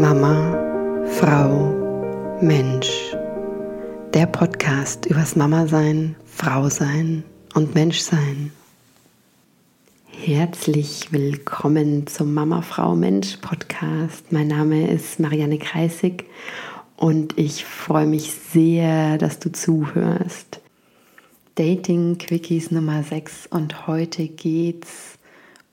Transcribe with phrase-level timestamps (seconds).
[0.00, 3.14] Mama, Frau, Mensch.
[4.12, 7.22] Der Podcast übers Mama sein, Frau sein
[7.54, 8.50] und Mensch sein.
[10.08, 14.32] Herzlich willkommen zum Mama, Frau, Mensch Podcast.
[14.32, 16.24] Mein Name ist Marianne Kreisig
[16.96, 20.60] und ich freue mich sehr, dass du zuhörst.
[21.54, 25.18] Dating Quickies Nummer 6 und heute geht's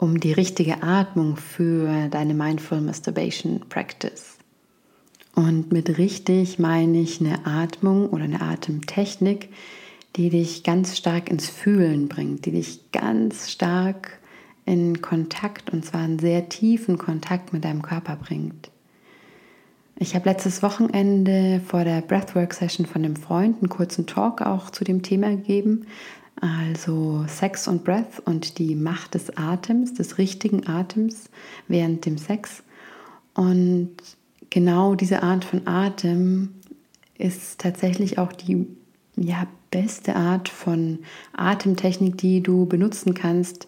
[0.02, 4.36] um die richtige Atmung für deine Mindful Masturbation Practice.
[5.36, 9.50] Und mit richtig meine ich eine Atmung oder eine Atemtechnik,
[10.16, 14.20] die dich ganz stark ins Fühlen bringt, die dich ganz stark
[14.66, 18.72] in Kontakt und zwar einen sehr tiefen Kontakt mit deinem Körper bringt.
[20.00, 24.84] Ich habe letztes Wochenende vor der Breathwork-Session von einem Freund einen kurzen Talk auch zu
[24.84, 25.86] dem Thema gegeben.
[26.40, 31.30] Also Sex und Breath und die Macht des Atems, des richtigen Atems
[31.68, 32.64] während dem Sex.
[33.34, 33.92] Und
[34.50, 36.56] genau diese Art von Atem
[37.18, 38.66] ist tatsächlich auch die
[39.16, 41.00] ja, beste Art von
[41.34, 43.68] Atemtechnik, die du benutzen kannst,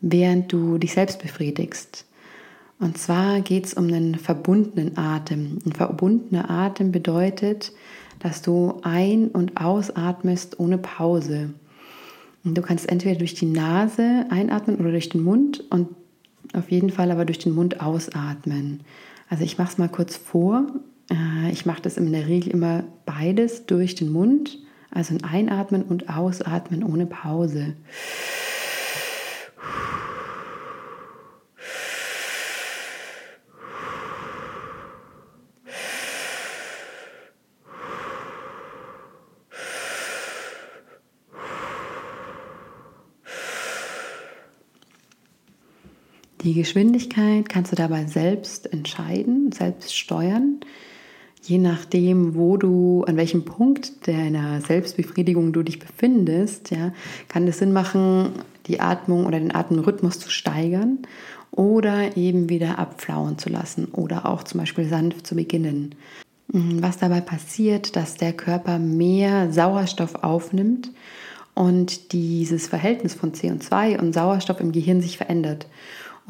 [0.00, 2.06] während du dich selbst befriedigst.
[2.78, 5.58] Und zwar geht es um einen verbundenen Atem.
[5.66, 7.72] Ein verbundener Atem bedeutet,
[8.20, 11.50] dass du ein- und ausatmest ohne Pause.
[12.44, 15.88] Du kannst entweder durch die Nase einatmen oder durch den Mund und
[16.54, 18.80] auf jeden Fall aber durch den Mund ausatmen.
[19.28, 20.66] Also ich mache es mal kurz vor.
[21.10, 24.58] Äh, ich mache das in der Regel immer beides durch den Mund,
[24.90, 27.74] also ein Einatmen und Ausatmen ohne Pause.
[46.42, 50.60] Die Geschwindigkeit kannst du dabei selbst entscheiden, selbst steuern.
[51.42, 56.92] Je nachdem, wo du, an welchem Punkt deiner Selbstbefriedigung du dich befindest, ja,
[57.28, 58.32] kann es Sinn machen,
[58.66, 60.98] die Atmung oder den Atemrhythmus zu steigern
[61.50, 65.94] oder eben wieder abflauen zu lassen oder auch zum Beispiel sanft zu beginnen.
[66.48, 70.90] Was dabei passiert, dass der Körper mehr Sauerstoff aufnimmt
[71.54, 75.66] und dieses Verhältnis von CO2 und Sauerstoff im Gehirn sich verändert.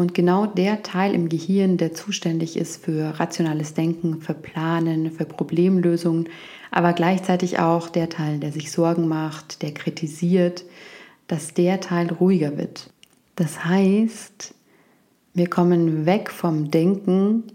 [0.00, 5.26] Und genau der Teil im Gehirn, der zuständig ist für rationales Denken, für Planen, für
[5.26, 6.26] Problemlösungen,
[6.70, 10.64] aber gleichzeitig auch der Teil, der sich Sorgen macht, der kritisiert,
[11.26, 12.88] dass der Teil ruhiger wird.
[13.36, 14.54] Das heißt,
[15.34, 17.52] wir kommen weg vom Denken,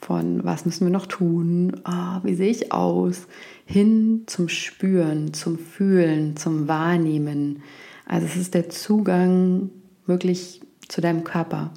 [0.00, 3.28] von was müssen wir noch tun, oh, wie sehe ich aus,
[3.64, 7.62] hin zum Spüren, zum Fühlen, zum Wahrnehmen.
[8.06, 9.70] Also es ist der Zugang
[10.04, 11.72] wirklich zu deinem Körper.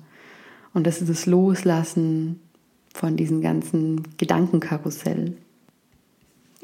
[0.74, 2.40] Und das ist das Loslassen
[2.94, 5.38] von diesem ganzen Gedankenkarussell.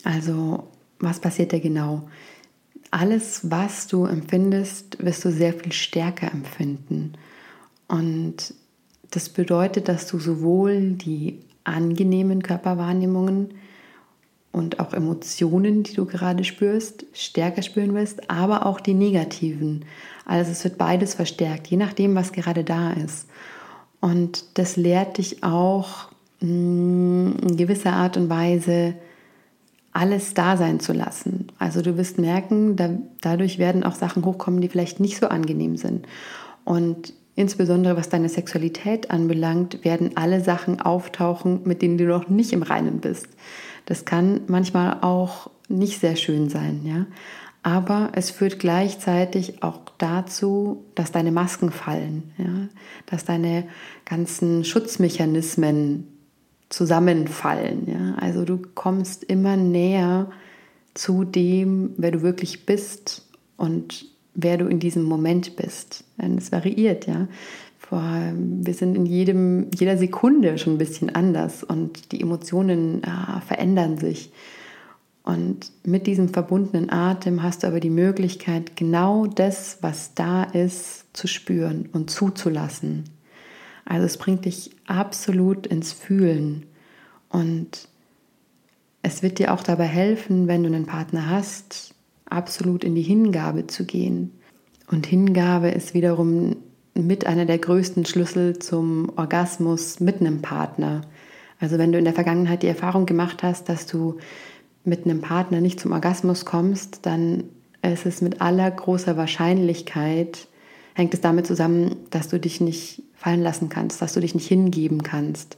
[0.04, 0.68] Also,
[1.00, 2.10] was passiert da genau?
[2.92, 7.14] Alles, was du empfindest, wirst du sehr viel stärker empfinden.
[7.88, 8.54] Und
[9.12, 13.56] das bedeutet, dass du sowohl die angenehmen Körperwahrnehmungen
[14.56, 19.84] und auch Emotionen, die du gerade spürst, stärker spüren wirst, aber auch die negativen.
[20.26, 23.28] Also es wird beides verstärkt, je nachdem, was gerade da ist.
[24.00, 26.08] Und das lehrt dich auch
[26.40, 28.96] mm, in gewisser Art und Weise
[29.92, 31.48] alles da sein zu lassen.
[31.60, 35.76] Also du wirst merken, da, dadurch werden auch Sachen hochkommen, die vielleicht nicht so angenehm
[35.76, 36.08] sind.
[36.64, 42.54] Und insbesondere was deine Sexualität anbelangt, werden alle Sachen auftauchen, mit denen du noch nicht
[42.54, 43.28] im Reinen bist.
[43.86, 47.06] Das kann manchmal auch nicht sehr schön sein, ja
[47.66, 52.68] aber es führt gleichzeitig auch dazu, dass deine Masken fallen, ja?
[53.08, 53.66] dass deine
[54.06, 56.06] ganzen Schutzmechanismen
[56.70, 57.88] zusammenfallen.
[57.90, 58.24] Ja?
[58.24, 60.30] Also du kommst immer näher
[60.94, 66.04] zu dem, wer du wirklich bist und wer du in diesem Moment bist.
[66.22, 67.28] Denn es variiert, ja.
[67.90, 73.98] wir sind in jedem, jeder Sekunde schon ein bisschen anders und die Emotionen äh, verändern
[73.98, 74.32] sich.
[75.24, 81.06] Und mit diesem verbundenen Atem hast du aber die Möglichkeit, genau das, was da ist,
[81.14, 83.06] zu spüren und zuzulassen.
[83.86, 86.68] Also es bringt dich absolut ins Fühlen.
[87.30, 87.88] Und
[89.02, 91.95] es wird dir auch dabei helfen, wenn du einen Partner hast,
[92.26, 94.32] absolut in die Hingabe zu gehen.
[94.88, 96.58] Und Hingabe ist wiederum
[96.94, 101.02] mit einer der größten Schlüssel zum Orgasmus mit einem Partner.
[101.60, 104.18] Also wenn du in der Vergangenheit die Erfahrung gemacht hast, dass du
[104.84, 107.46] mit einem Partner nicht zum Orgasmus kommst, dann
[107.82, 110.48] ist es mit aller großer Wahrscheinlichkeit,
[110.94, 114.48] hängt es damit zusammen, dass du dich nicht fallen lassen kannst, dass du dich nicht
[114.48, 115.58] hingeben kannst.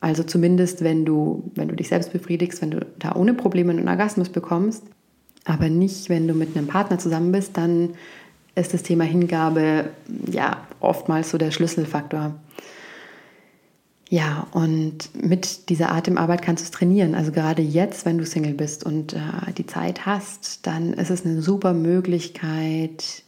[0.00, 3.88] Also zumindest, wenn du, wenn du dich selbst befriedigst, wenn du da ohne Probleme einen
[3.88, 4.82] Orgasmus bekommst,
[5.44, 7.94] aber nicht, wenn du mit einem Partner zusammen bist, dann
[8.54, 9.90] ist das Thema Hingabe
[10.30, 12.34] ja oftmals so der Schlüsselfaktor.
[14.08, 17.14] Ja, und mit dieser Atemarbeit kannst du es trainieren.
[17.14, 21.24] Also gerade jetzt, wenn du Single bist und äh, die Zeit hast, dann ist es
[21.24, 23.22] eine super Möglichkeit,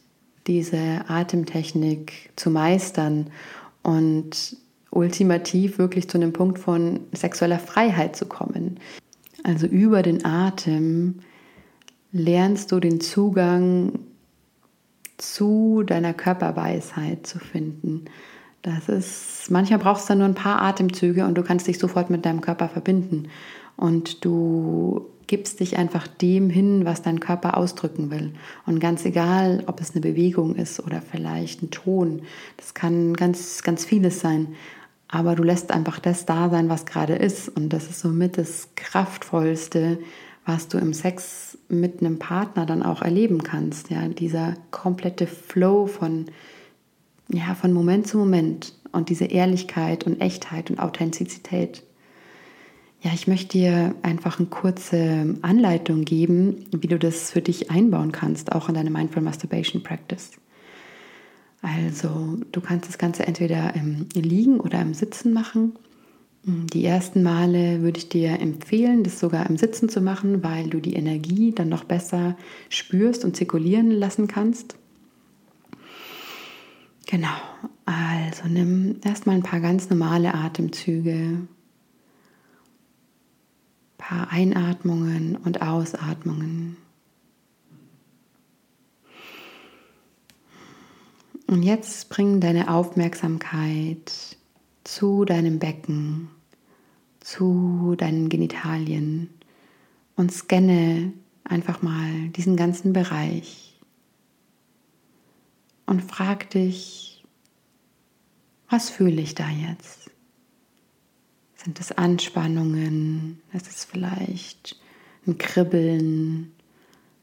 [0.45, 3.31] diese Atemtechnik zu meistern
[3.81, 4.57] und
[4.91, 8.79] ultimativ wirklich zu einem Punkt von sexueller Freiheit zu kommen.
[9.43, 11.15] Also über den Atem
[12.15, 13.99] lernst du den Zugang
[15.17, 18.05] zu deiner Körperweisheit zu finden.
[18.61, 22.25] Das ist, manchmal brauchst du nur ein paar Atemzüge und du kannst dich sofort mit
[22.25, 23.27] deinem Körper verbinden.
[23.75, 28.31] Und du gibst dich einfach dem hin, was dein Körper ausdrücken will.
[28.65, 32.21] Und ganz egal, ob es eine Bewegung ist oder vielleicht ein Ton,
[32.55, 34.55] das kann ganz, ganz vieles sein.
[35.09, 37.49] Aber du lässt einfach das da sein, was gerade ist.
[37.49, 39.99] Und das ist somit das Kraftvollste,
[40.45, 43.89] was du im Sex mit einem Partner dann auch erleben kannst.
[43.89, 46.25] Ja, dieser komplette Flow von,
[47.29, 51.83] ja, von Moment zu Moment und diese Ehrlichkeit und Echtheit und Authentizität.
[53.01, 58.11] Ja, ich möchte dir einfach eine kurze Anleitung geben, wie du das für dich einbauen
[58.11, 60.31] kannst, auch in deine Mindful Masturbation Practice.
[61.61, 65.73] Also, du kannst das Ganze entweder im Liegen oder im Sitzen machen.
[66.47, 70.79] Die ersten Male würde ich dir empfehlen, das sogar im Sitzen zu machen, weil du
[70.79, 72.37] die Energie dann noch besser
[72.69, 74.75] spürst und zirkulieren lassen kannst.
[77.07, 77.33] Genau,
[77.85, 81.47] also nimm erstmal ein paar ganz normale Atemzüge, ein
[83.97, 86.77] paar Einatmungen und Ausatmungen.
[91.47, 94.37] Und jetzt bring deine Aufmerksamkeit
[94.83, 96.29] zu deinem Becken
[97.25, 99.31] zu deinen Genitalien
[100.15, 101.11] und scanne
[101.43, 103.79] einfach mal diesen ganzen Bereich
[105.87, 107.23] und frag dich,
[108.69, 110.11] was fühle ich da jetzt?
[111.55, 113.41] Sind es Anspannungen?
[113.53, 114.79] Ist es vielleicht
[115.25, 116.51] ein Kribbeln?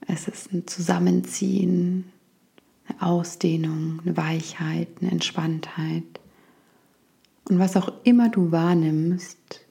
[0.09, 2.11] Ist es ein Zusammenziehen?
[2.89, 6.03] Eine Ausdehnung, eine Weichheit, eine Entspanntheit?
[7.49, 9.63] Und was auch immer du wahrnimmst,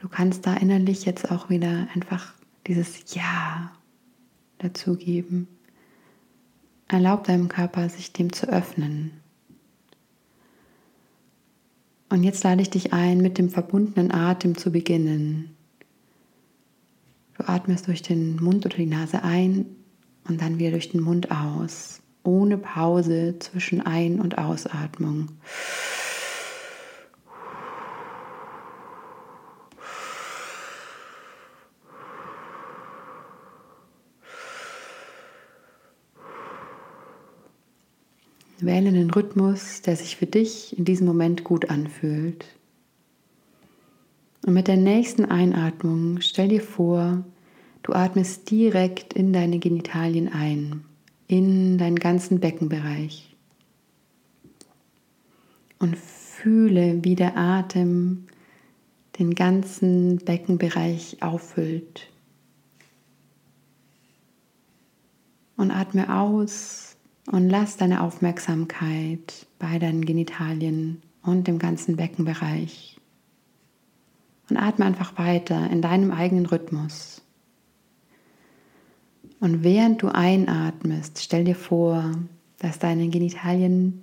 [0.00, 2.32] Du kannst da innerlich jetzt auch wieder einfach
[2.66, 3.70] dieses Ja
[4.58, 5.46] dazu geben.
[6.88, 9.12] Erlaub deinem Körper, sich dem zu öffnen.
[12.08, 15.54] Und jetzt lade ich dich ein, mit dem verbundenen Atem zu beginnen.
[17.36, 19.66] Du atmest durch den Mund oder die Nase ein
[20.26, 25.28] und dann wieder durch den Mund aus, ohne Pause zwischen Ein- und Ausatmung.
[38.64, 42.44] Wähle einen Rhythmus, der sich für dich in diesem Moment gut anfühlt.
[44.46, 47.24] Und mit der nächsten Einatmung stell dir vor,
[47.82, 50.84] du atmest direkt in deine Genitalien ein,
[51.28, 53.36] in deinen ganzen Beckenbereich.
[55.78, 58.26] Und fühle, wie der Atem
[59.18, 62.08] den ganzen Beckenbereich auffüllt.
[65.56, 66.89] Und atme aus
[67.26, 72.98] und lass deine Aufmerksamkeit bei deinen Genitalien und dem ganzen Beckenbereich.
[74.48, 77.22] Und atme einfach weiter in deinem eigenen Rhythmus.
[79.38, 82.12] Und während du einatmest, stell dir vor,
[82.58, 84.02] dass deine Genitalien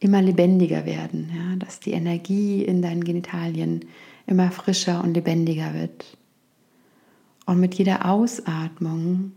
[0.00, 1.56] immer lebendiger werden, ja?
[1.56, 3.84] dass die Energie in deinen Genitalien
[4.26, 6.16] immer frischer und lebendiger wird.
[7.46, 9.32] Und mit jeder Ausatmung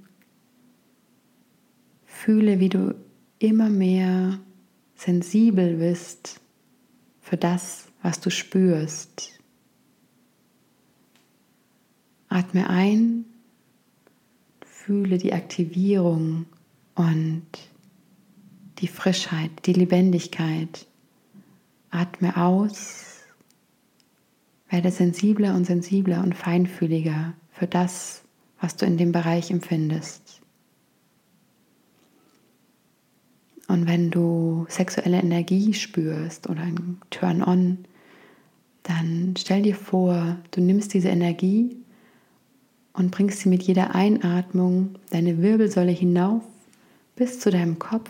[2.24, 2.94] Fühle, wie du
[3.40, 4.40] immer mehr
[4.96, 6.40] sensibel bist
[7.20, 9.40] für das, was du spürst.
[12.30, 13.26] Atme ein,
[14.64, 16.46] fühle die Aktivierung
[16.94, 17.48] und
[18.78, 20.86] die Frischheit, die Lebendigkeit.
[21.90, 23.22] Atme aus,
[24.70, 28.22] werde sensibler und sensibler und feinfühliger für das,
[28.60, 30.41] was du in dem Bereich empfindest.
[33.72, 37.78] Und wenn du sexuelle Energie spürst oder ein Turn-on,
[38.84, 41.78] dann stell dir vor, du nimmst diese Energie
[42.92, 46.44] und bringst sie mit jeder Einatmung deine Wirbelsäule hinauf
[47.16, 48.10] bis zu deinem Kopf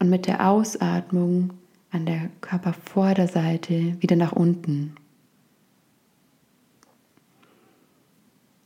[0.00, 1.52] und mit der Ausatmung
[1.92, 4.96] an der Körpervorderseite wieder nach unten.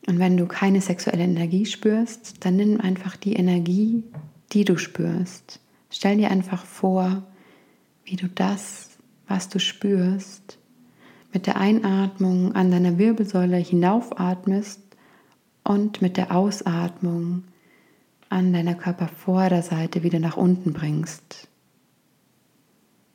[0.06, 4.02] Und wenn du keine sexuelle Energie spürst, dann nimm einfach die Energie,
[4.52, 5.60] die du spürst.
[5.90, 7.24] Stell dir einfach vor,
[8.04, 8.90] wie du das,
[9.26, 10.58] was du spürst,
[11.32, 14.80] mit der Einatmung an deiner Wirbelsäule hinaufatmest
[15.64, 17.44] und mit der Ausatmung
[18.28, 21.48] an deiner Körpervorderseite wieder nach unten bringst.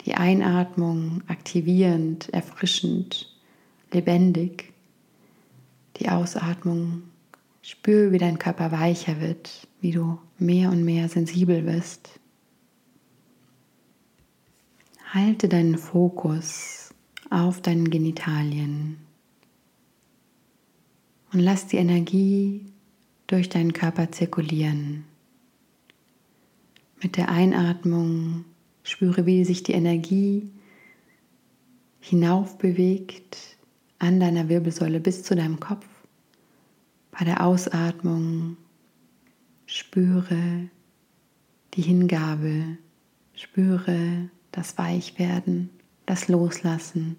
[0.06, 3.34] Die Einatmung aktivierend, erfrischend,
[3.92, 4.74] lebendig.
[5.98, 7.04] Die Ausatmung
[7.62, 12.20] spür, wie dein Körper weicher wird, wie du mehr und mehr sensibel wirst.
[15.16, 16.94] Halte deinen Fokus
[17.30, 18.98] auf deinen Genitalien
[21.32, 22.66] und lass die Energie
[23.26, 25.06] durch deinen Körper zirkulieren.
[27.02, 28.44] Mit der Einatmung
[28.84, 30.52] spüre, wie sich die Energie
[32.02, 33.38] hinauf bewegt
[34.00, 35.88] an deiner Wirbelsäule bis zu deinem Kopf.
[37.12, 38.58] Bei der Ausatmung
[39.66, 40.70] spüre
[41.74, 42.78] die Hingabe,
[43.34, 45.70] spüre das Weichwerden,
[46.06, 47.18] das Loslassen,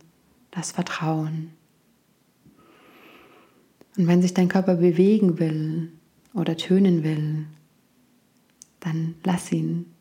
[0.50, 1.52] das Vertrauen.
[3.96, 5.92] Und wenn sich dein Körper bewegen will
[6.32, 7.46] oder tönen will,
[8.80, 9.92] dann lass ihn.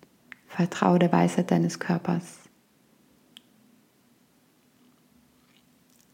[0.47, 2.39] Vertraue der Weisheit deines Körpers.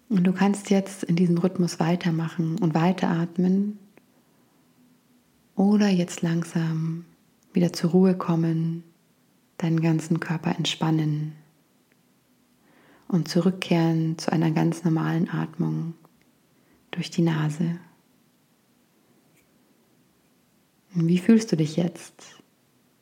[0.10, 3.78] Und du kannst jetzt in diesem Rhythmus weitermachen und weiteratmen
[5.56, 7.06] oder jetzt langsam
[7.54, 8.84] wieder zur Ruhe kommen
[9.62, 11.34] deinen ganzen Körper entspannen
[13.08, 15.94] und zurückkehren zu einer ganz normalen Atmung
[16.92, 17.80] durch die Nase.
[20.94, 22.42] Wie fühlst du dich jetzt?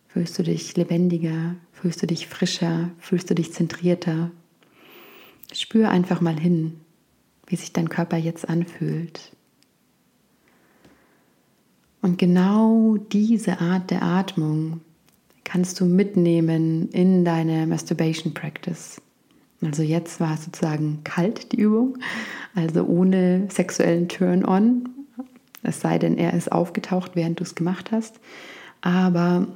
[0.08, 1.56] Fühlst du dich lebendiger?
[1.72, 2.89] Fühlst du dich frischer?
[3.00, 4.32] Fühlst du dich zentrierter?
[5.54, 6.82] Spür einfach mal hin,
[7.48, 9.36] wie sich dein Körper jetzt anfühlt.
[12.01, 14.82] Und genau diese Art der Atmung
[15.50, 19.01] kannst du mitnehmen in deine Masturbation Practice.
[19.63, 21.98] Also jetzt war es sozusagen kalt, die Übung,
[22.53, 24.88] also ohne sexuellen Turn-on,
[25.63, 28.20] es sei denn, er ist aufgetaucht, während du es gemacht hast.
[28.82, 29.48] Aber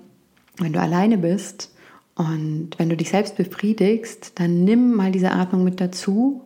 [0.58, 1.72] wenn du alleine bist
[2.16, 6.42] und wenn du dich selbst befriedigst, dann nimm mal diese Atmung mit dazu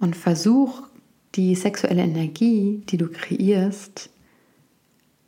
[0.00, 0.82] und versuch
[1.36, 4.10] die sexuelle Energie, die du kreierst,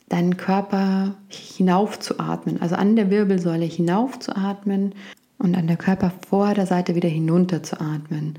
[0.09, 4.93] deinen Körper hinaufzuatmen, also an der Wirbelsäule hinaufzuatmen
[5.37, 8.37] und an der Körpervorderseite wieder hinunter zu atmen.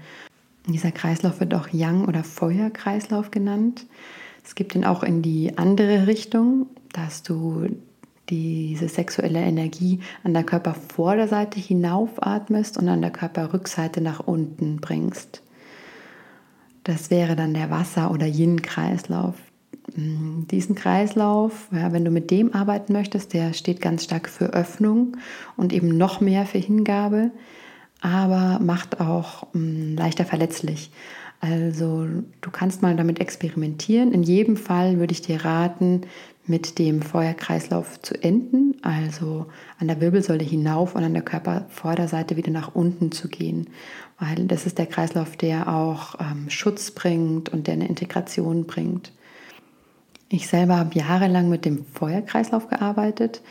[0.68, 3.86] Dieser Kreislauf wird auch Yang- oder Feuerkreislauf genannt.
[4.44, 7.66] Es gibt ihn auch in die andere Richtung, dass du
[8.28, 15.42] diese sexuelle Energie an der Körpervorderseite hinaufatmest und an der Körperrückseite nach unten bringst.
[16.82, 19.34] Das wäre dann der Wasser- oder Yin-Kreislauf.
[19.94, 24.52] Mm, diesen Kreislauf, ja, wenn du mit dem arbeiten möchtest, der steht ganz stark für
[24.52, 25.16] Öffnung
[25.56, 27.30] und eben noch mehr für Hingabe,
[28.00, 30.90] aber macht auch mh, mm, leichter verletzlich.
[31.40, 32.06] Also
[32.40, 34.12] du kannst mal damit experimentieren.
[34.12, 36.02] In jedem Fall würde ich dir raten,
[36.46, 39.46] mit dem Feuerkreislauf zu enden, also
[39.78, 43.68] an der Wirbelsäule hinauf und an der Körpervorderseite wieder nach unten zu gehen,
[44.18, 49.12] weil das ist der Kreislauf, der auch ähm, Schutz bringt und der eine Integration bringt.
[50.28, 53.42] Ich selber habe jahrelang mit dem Feuerkreislauf gearbeitet,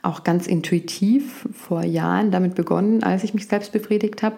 [0.00, 4.36] auch ganz intuitiv vor Jahren damit begonnen, als ich mich selbst befriedigt habe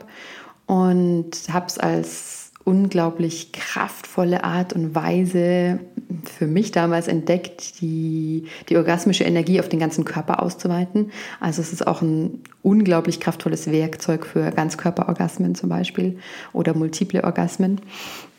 [0.66, 5.80] und habe es als unglaublich kraftvolle Art und Weise
[6.24, 11.12] für mich damals entdeckt, die, die orgasmische Energie auf den ganzen Körper auszuweiten.
[11.40, 16.18] Also es ist auch ein unglaublich kraftvolles Werkzeug für Ganzkörperorgasmen zum Beispiel
[16.52, 17.80] oder multiple Orgasmen.